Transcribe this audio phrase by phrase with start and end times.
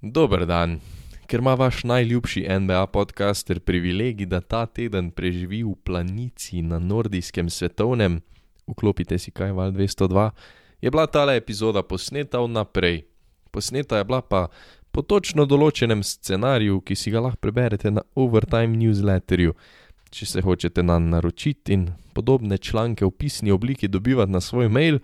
[0.00, 0.80] Dober dan.
[1.26, 7.50] Ker ima vaš najljubši NBA podcaster privilegij, da ta teden preživi v planici na nordijskem
[7.50, 8.20] svetovnem,
[8.66, 10.30] vklopite si kaj val 202,
[10.80, 13.02] je bila tale epizoda posneta vnaprej.
[13.50, 14.46] Posneta je bila pa
[14.92, 19.56] po točno določenem scenariju, ki si ga lahko preberete na Overtime newsletterju.
[20.12, 25.00] Če se hočete nam naročiti in podobne članke v pisni obliki dobivati na svoj mail,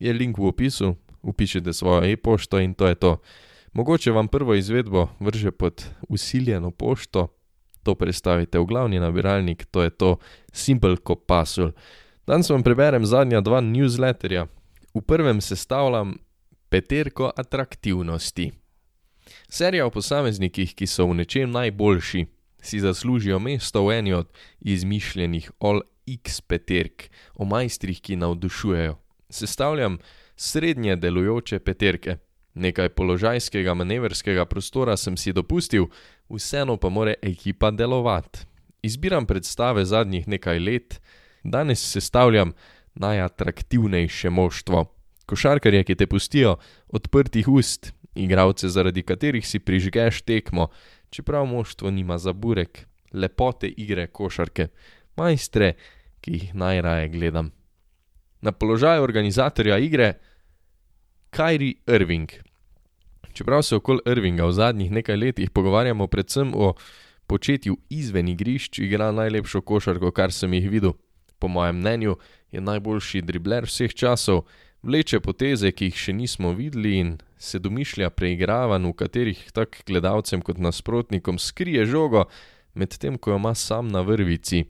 [0.00, 3.16] je link v opisu, upišite svojo e-pošto in to je to.
[3.72, 7.28] Mogoče vam prvo izvedbo vrže pod usiljeno pošto,
[7.82, 10.16] to prestavite v glavni nabiralnik, to je to
[10.52, 11.72] Simple kot pasul.
[12.26, 14.46] Danes vam preberem zadnja dva newsletterja.
[14.94, 16.14] V prvem sestavljam
[16.68, 18.52] peterko atraktivnosti.
[19.48, 22.26] Serija o posameznikih, ki so v nečem najboljši,
[22.62, 24.28] si zaslužijo mesto v eni od
[24.60, 28.98] izmišljenih All X peterk o majstrih, ki navdušujejo.
[29.30, 29.98] Sestavljam
[30.36, 32.16] srednje delujoče peterke.
[32.54, 35.86] Nekaj položajskega manevrskega prostora sem si dopustil,
[36.28, 38.44] vseeno pa mora ekipa delovati.
[38.82, 41.00] Izbiram predstave zadnjih nekaj let,
[41.44, 42.52] danes sestavljam
[42.94, 44.84] najatraktivnejše moštvo.
[45.26, 46.56] Košarkarje, ki te pustijo
[46.88, 50.68] odprtih ust, igralce, zaradi katerih si prižgeš tekmo,
[51.10, 54.68] čeprav moštvo nima za burek, lepote igre košarke,
[55.16, 55.72] majstre,
[56.20, 57.50] ki jih najraje gledam.
[58.40, 60.14] Na položaju organizatorja igre
[61.32, 62.30] Kyrie Irving.
[63.32, 66.74] Čeprav se okoli Irvinga v zadnjih nekaj letih pogovarjamo predvsem o
[67.26, 70.92] početju izven igrišč, igra najlepšo košarko, kar sem jih videl.
[71.38, 72.16] Po mojem mnenju
[72.52, 74.44] je najboljši dribler vseh časov,
[74.82, 80.44] vleče poteze, ki jih še nismo videli in se domišlja preigravanj, v katerih tak gledalcem
[80.44, 82.26] kot nasprotnikom skrije žogo,
[82.74, 84.66] medtem ko jo ima sam na vrvici.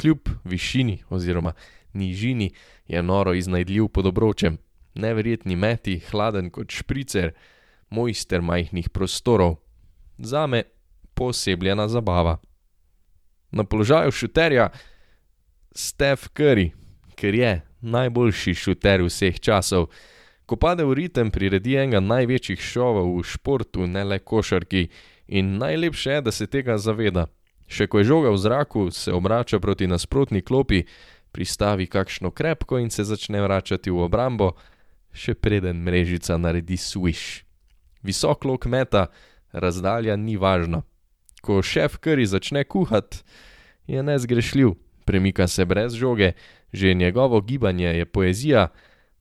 [0.00, 1.52] Kljub višini oziroma
[1.92, 2.54] nižini
[2.88, 4.56] je noro iznajdljiv pod obročem.
[4.96, 7.34] Neverjetni meti, hladen kot špricer,
[7.92, 9.58] mojster majhnih prostorov.
[10.18, 10.62] Zame
[11.14, 12.38] posebljena zabava.
[13.50, 14.70] Na položaju šuterja
[15.74, 16.70] Steph Curry,
[17.14, 19.90] ker je najboljši šuter vseh časov.
[20.46, 24.88] Ko pade v ritem, priredi enega največjih šovov v športu, ne le košarki,
[25.26, 27.26] in najlepše je, da se tega zaveda.
[27.66, 30.84] Še ko je žoga v zraku, se obrača proti nasprotni klopi,
[31.34, 34.52] pristavi kakšno krepko in se začne vračati v obrambo,
[35.16, 37.42] še preden mrežica naredi swish.
[38.04, 39.08] Visok lok meta,
[39.52, 40.82] razdalja ni važna.
[41.42, 43.22] Ko šef Curry začne kuhati,
[43.86, 44.74] je nezgrešljiv,
[45.06, 46.32] premika se brez žoge,
[46.72, 48.68] že njegovo gibanje je poezija,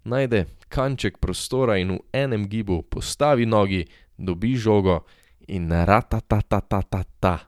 [0.04, 3.86] najde kanček prostora in v enem gibu postavi nogi,
[4.18, 5.06] dobi žogo
[5.48, 7.40] in ratatatatata.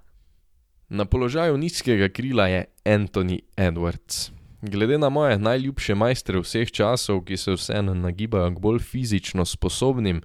[0.89, 4.36] Na položaju nizkega krila je Anthony Edwards.
[4.61, 10.21] Glede na moje najljubše majstre vseh časov, ki se vseeno nagibajo k bolj fizično sposobnim,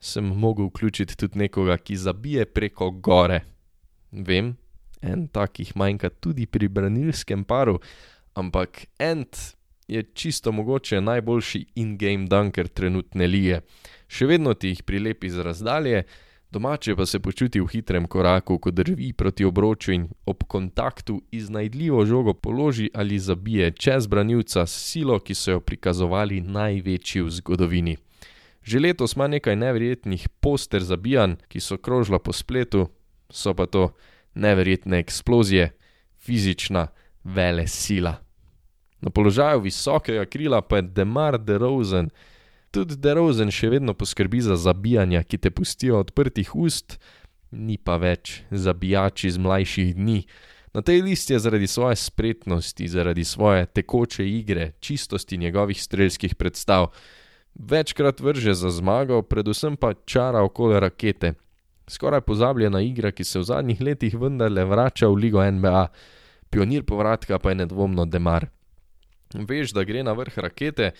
[0.00, 3.40] sem mogel vključiti tudi nekoga, ki zabije preko gore.
[4.12, 4.56] Vem,
[5.02, 7.78] en takih manjka tudi pri branilskem paru,
[8.34, 9.36] ampak Ant
[9.88, 13.62] je čisto mogoče najboljši in-game dunker trenutne lige.
[14.08, 16.04] Še vedno ti jih prilepi z razdalje,
[16.50, 22.06] domače pa se počuti v hitrem koraku, ko drvi proti obroču in ob kontaktu iznajdljivo
[22.06, 27.96] žogo položi ali zabije čez branilca s silo, ki so jo prikazovali največji v zgodovini.
[28.62, 32.88] Že letos ima nekaj neverjetnih poster zabijanj, ki so krožila po spletu,
[33.30, 33.92] so pa to
[34.34, 35.70] neverjetne eksplozije,
[36.18, 36.86] fizična
[37.24, 38.14] vele sila.
[39.00, 42.10] Na položaju visokega krila pa je Demar DeRozan.
[42.70, 47.00] Tudi DeRozan še vedno poskrbi za zabijanja, ki te pustijo odprtih ust,
[47.50, 50.20] ni pa več zabijač iz mlajših dni.
[50.70, 56.92] Na tej listi je zaradi svoje spretnosti, zaradi svoje tekoče igre, čistosti njegovih strelskih predstav.
[57.58, 61.34] Večkrat vrže za zmago, predvsem pa čara okoli rakete.
[61.90, 65.88] Skoraj pozabljena igra, ki se v zadnjih letih vendarle vrača v ligo NBA,
[66.50, 68.46] pionir povratka pa je nedvomno Demar.
[69.34, 70.92] Veš, da gre na vrh rakete,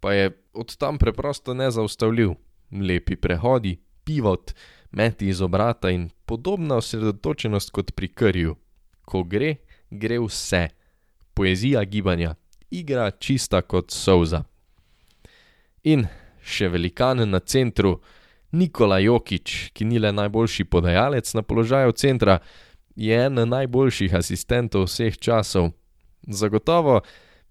[0.00, 2.34] pa je od tam preprosto nezaustavljiv.
[2.70, 4.54] Lepi prehodi, pivot,
[4.90, 8.56] meti iz obrata in podobna osredotočenost kot pri krju.
[9.04, 9.56] Ko gre,
[9.90, 10.68] gre vse.
[11.34, 12.34] Poezija gibanja,
[12.70, 14.42] igra čista kot solza.
[15.84, 16.06] In
[16.42, 18.00] še velikan na centru,
[18.52, 22.38] Nikola Jokič, ki ni le najboljši podajalec na položaju centra,
[22.96, 25.70] je en najboljših asistentov vseh časov.
[26.26, 27.02] Zagotovo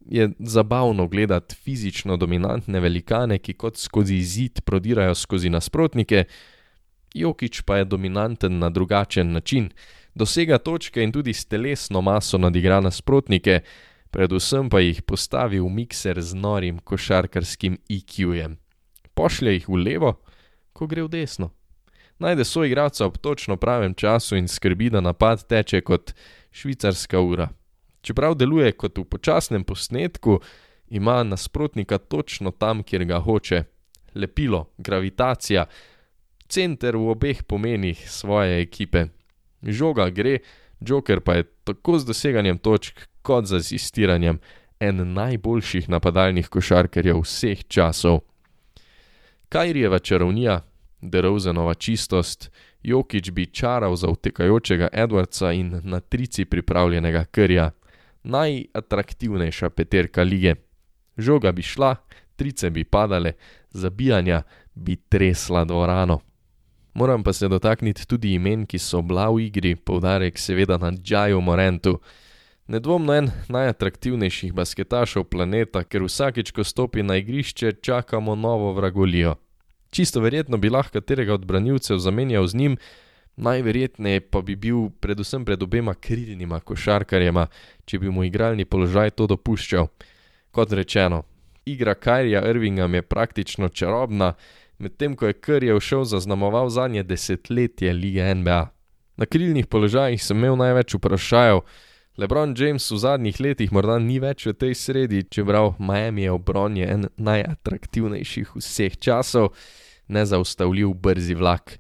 [0.06, 6.26] je zabavno gledati fizično dominantne velikane, ki kot skozi zid prodirajo skozi nasprotnike,
[7.16, 9.70] Jokič pa je dominanten na drugačen način,
[10.16, 13.60] dosega točke in tudi s telesno maso nadigra nasprotnike,
[14.12, 18.58] predvsem pa jih postavi v mikser z norim košarkarskim IQ-jem.
[19.14, 20.12] Pošlje jih v levo,
[20.74, 21.52] ko gre v desno.
[22.20, 26.14] najde svoj igralca ob točno pravem času in skrbi, da napad teče kot
[26.52, 27.50] švicarska ura.
[28.06, 30.40] Čeprav deluje kot v počasnem posnetku,
[30.94, 33.64] ima nasprotnika točno tam, kjer ga hoče.
[34.16, 35.66] Lepilo, gravitacija,
[36.48, 39.08] center v obeh pomenih svoje ekipe.
[39.62, 40.38] Žoga gre,
[40.80, 44.40] Joker pa je tako z doseganjem točk kot z asistiranjem
[44.80, 48.22] en najboljših napadalnih košarkarjev vseh časov.
[49.50, 50.62] Kajrijeva čarovnija,
[51.02, 52.52] Derozanova čistost,
[52.84, 57.72] Jokič bi čaral za utekajočega Edwardsa in na trici pripravljenega krja,
[58.26, 60.56] najatraktivnejša peterka lige.
[61.18, 61.96] Žoga bi šla,
[62.36, 63.34] trice bi padale,
[63.70, 64.42] zabijanja
[64.76, 66.20] bi tresla dvorano.
[66.94, 71.42] Moram pa se dotakniti tudi imen, ki so bila v igri, poudarek seveda na Džaju
[71.42, 72.00] Morentu.
[72.68, 79.36] Nedvomno en najatraktivnejših basketašov planeta, ker vsakič, ko stopi na igrišče, čakamo novo vragolijo.
[79.92, 82.78] Čisto verjetno bi lahko katerega od branilcev zamenjal z njim,
[83.36, 87.48] najverjetneje pa bi bil predvsem pred obema krilnima košarkarjema,
[87.86, 89.88] če bi mu igralni položaj to dopuščal.
[90.52, 91.24] Kot rečeno,
[91.66, 94.34] igra Kajrija Irvinga je praktično čarobna,
[94.78, 98.68] medtem ko je Krjev šel zaznamoval zadnje desetletje lige NBA.
[99.18, 101.62] Na krilnih položajih sem imel največ vprašajev.
[102.18, 106.88] Lebron James v zadnjih letih morda ni več v tej sredi, čeprav Miami je obronje
[106.88, 109.52] en najatraktivnejših vseh časov,
[110.08, 111.76] nezaustavljiv brzi vlak.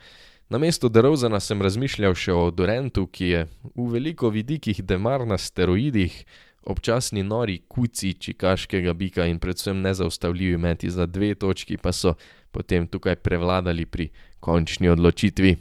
[0.55, 3.39] Na mesto Derozana sem razmišljal še o Durantu, ki je
[3.75, 6.13] v veliko vidikih demar na steroidih,
[6.63, 12.13] občasni nori kuci čikaškega bika in predvsem nezaustavljivi meti za dve točki pa so
[12.55, 14.07] potem tukaj prevladali pri
[14.39, 15.57] končni odločitvi.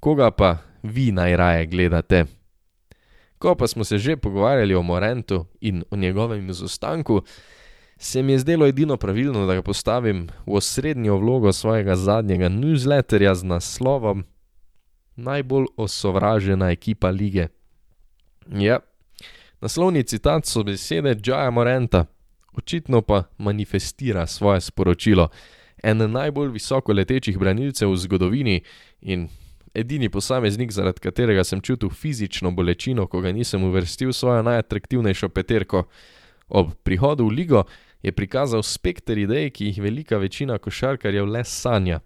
[0.00, 0.54] Koga pa
[0.88, 2.24] vi najraje gledate?
[3.36, 7.20] Ko pa smo se že pogovarjali o Morentu in o njegovem izostanku,
[8.02, 13.34] se mi je zdelo edino pravilno, da ga postavim v osrednjo vlogo svojega zadnjega newsletterja
[13.34, 14.24] z naslovom
[15.16, 17.48] Najbolj osovražena ekipa lige.
[18.48, 18.78] Ja,
[19.60, 22.04] naslovni citat so besede Džaja Morenta,
[22.52, 25.28] očitno pa manifestira svoje sporočilo.
[25.82, 28.62] En najbolj visoko letečih branilcev v zgodovini
[29.00, 29.28] in
[29.74, 35.28] edini posameznik, zaradi katerega sem čutil fizično bolečino, ko ga nisem uvrstil v svojo najatraktivnejšo
[35.28, 35.84] peterko.
[36.48, 37.64] Ob prihodu v ligo
[38.02, 42.00] je prikazal spekter idej, ki jih velika večina košarkarjev le sanja.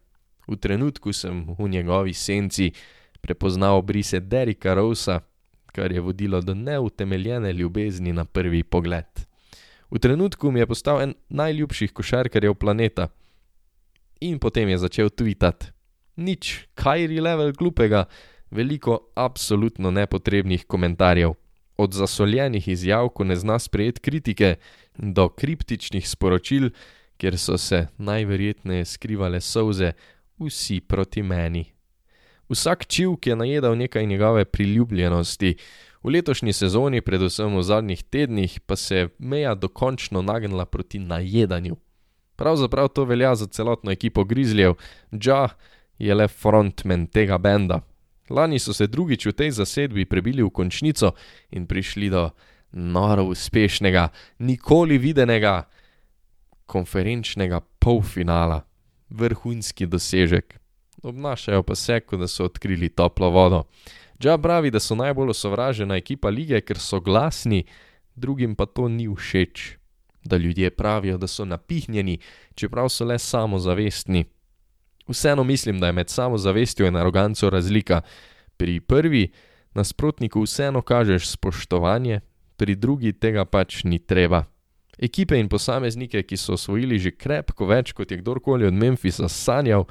[0.49, 2.73] V trenutku sem v njegovi senci
[3.21, 5.21] prepoznal brise Derika Rosa,
[5.73, 9.07] kar je vodilo do neutemeljene ljubezni na prvi pogled.
[9.91, 13.09] V trenutku mi je postal en najljubših košarkarjev planeta.
[14.21, 15.75] In potem je začel tvitati
[16.17, 18.07] nič Kajri level glupega,
[18.51, 21.35] veliko absolutno nepotrebnih komentarjev.
[21.77, 24.55] Od zasoljenih izjav, ko ne zna sprejeti kritike,
[24.95, 26.71] do kriptičnih sporočil,
[27.17, 29.93] kjer so se najverjetneje skrivale solze,
[30.39, 31.65] vsi proti meni.
[32.49, 35.57] Vsak čivk je najedal nekaj njegove priljubljenosti,
[36.05, 41.77] v letošnji sezoni, predvsem v zadnjih tednih, pa se je meja dokončno nagnila proti najedanju.
[42.37, 44.75] Pravzaprav to velja za celotno ekipo Grizzljev,
[45.15, 45.55] Džah
[45.99, 47.81] je le frontmen tega benda.
[48.31, 51.13] Lani so se drugič v tej zasedbi prebili v končnico
[51.53, 52.31] in prišli do
[52.73, 55.69] noro uspešnega, nikoli videnega
[56.67, 58.65] konferenčnega polfinala.
[59.11, 60.59] Vrhunski dosežek.
[61.05, 63.65] Obnašajo pa se, kot da so odkrili toplo vodo.
[64.19, 67.65] Džab pravi, da so najbolj osovražena ekipa lige, ker so glasni,
[68.17, 69.77] drugim pa to ni všeč.
[70.25, 72.19] Da ljudje pravijo, da so napihnjeni,
[72.55, 74.25] čeprav so le samozavestni.
[75.09, 78.01] Vseeno mislim, da je med samozavestjo in aroganco razlika.
[78.57, 79.33] Pri prvi
[79.75, 82.21] nasprotniku vseeno kažeš spoštovanje,
[82.57, 84.45] pri drugi tega pač ni treba.
[84.99, 89.85] Ekipe in posameznike, ki so osvojili že krepko več kot je kdorkoli od Memphisa sanjal,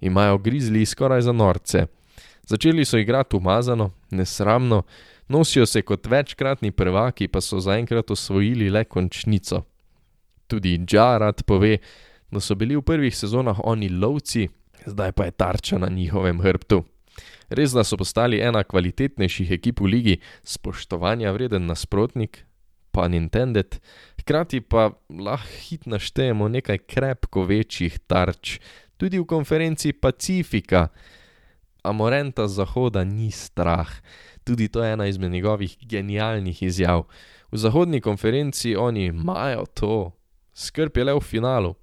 [0.00, 1.86] imajo grizli skoraj za norce.
[2.46, 4.82] Začeli so igrati umazano, nesramno,
[5.28, 9.64] nosijo se kot večkratni prvaki, pa so zaenkrat osvojili le končnico.
[10.46, 11.78] Tudi Džarat pove,
[12.30, 14.48] da so bili v prvih sezonah oni lovci,
[14.86, 16.84] zdaj pa je tarča na njihovem hrbtu.
[17.48, 22.42] Res da so postali ena kvalitetnejših ekip v ligi, spoštovanja vreden nasprotnik,
[22.90, 23.62] pa Nintendo,
[24.20, 28.58] hkrati pa lahko hit naštejemo nekaj krepko večjih tarč,
[28.96, 30.88] tudi v konferenci Pacifika.
[31.86, 33.90] Amorenta zahoda ni strah,
[34.44, 37.06] tudi to je ena izmed njegovih genialnih izjav.
[37.52, 40.12] V zahodni konferenci oni imajo to,
[40.54, 41.76] skrb je le v finalu.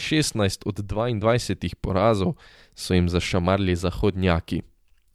[0.00, 2.34] 16 od 22 porazov
[2.74, 4.62] so jim zašamarili zahodnjaki.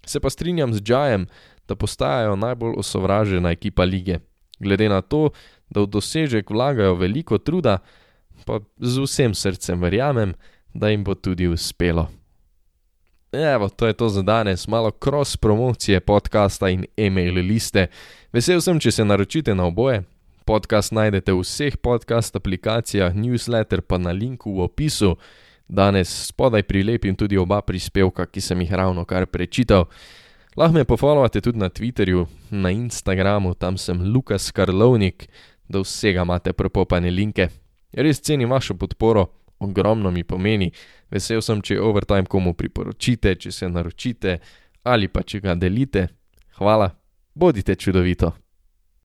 [0.06, 1.28] Se pa strinjam z Džajem,
[1.68, 4.20] da postajajo najbolj osovražena ekipa lige.
[4.60, 5.30] Glede na to,
[5.70, 7.80] da v dosežek vlagajo veliko truda,
[8.46, 10.34] pa z vsem srcem verjamem,
[10.74, 12.08] da jim bo tudi uspelo.
[13.32, 17.88] Evo, to je to za danes, malo cross promocije podcasta in e-mail liste.
[18.34, 20.04] Vesel sem, če se naročite na oboje.
[20.46, 25.18] Podcast najdete v vseh podcast aplikacijah, newsletter pa na linku v opisu.
[25.66, 29.90] Danes spodaj prilepim tudi oba prispevka, ki sem jih ravno kar prečital.
[30.54, 35.26] Lahko me pofollowate tudi na Twitterju, na Instagramu, tam sem Lukas Karlovnik,
[35.66, 37.50] do vsega imate prepopane linke.
[37.90, 39.26] Res cenim vašo podporo,
[39.58, 40.70] ogromno mi pomeni.
[41.10, 44.40] Vesel sem, če overtime komu priporočite, če se naročite
[44.86, 46.08] ali pa če ga delite.
[46.62, 46.94] Hvala,
[47.34, 48.45] bodite čudovito.